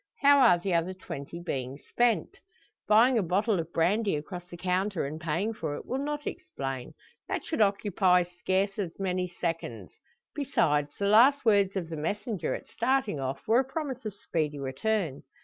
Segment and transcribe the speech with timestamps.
[0.21, 2.39] How are the other twenty being spent?
[2.87, 6.95] Buying a bottle of brandy across the counter, and paying for it, will not explain;
[7.27, 9.91] that should occupy scarce as many seconds.
[10.33, 14.57] Besides, the last words of the messenger, at starting off, were a promise of speedy
[14.57, 15.21] return.